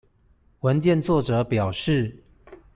[0.61, 2.23] 文件作者表示